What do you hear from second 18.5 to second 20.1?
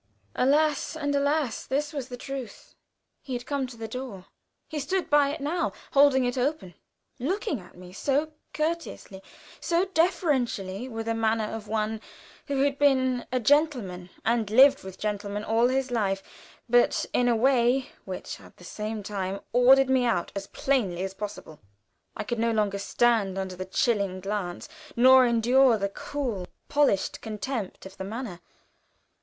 the same time ordered me